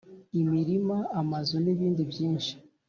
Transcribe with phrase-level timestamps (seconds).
[0.41, 2.53] imirima, amazu nibindi byinshi